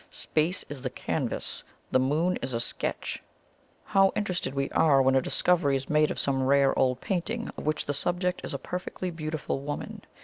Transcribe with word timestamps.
Space 0.09 0.65
is 0.67 0.81
the 0.81 0.89
canvas 0.89 1.63
the 1.91 1.99
Moon 1.99 2.35
is 2.41 2.55
a 2.55 2.59
sketch. 2.59 3.21
How 3.83 4.11
interested 4.15 4.55
we 4.55 4.67
are 4.71 4.99
when 4.99 5.13
a 5.13 5.21
discovery 5.21 5.75
is 5.75 5.91
made 5.91 6.09
of 6.09 6.17
some 6.17 6.41
rare 6.41 6.75
old 6.75 6.99
painting, 7.01 7.51
of 7.55 7.67
which 7.67 7.85
the 7.85 7.93
subject 7.93 8.41
is 8.43 8.55
a 8.55 8.57
perfectly 8.57 9.11
beautiful 9.11 9.59
woman! 9.59 10.01